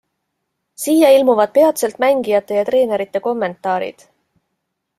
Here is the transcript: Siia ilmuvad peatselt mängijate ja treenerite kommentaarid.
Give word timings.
Siia 0.83 1.11
ilmuvad 1.17 1.53
peatselt 1.57 2.01
mängijate 2.05 2.57
ja 2.59 2.65
treenerite 2.71 3.21
kommentaarid. 3.29 4.07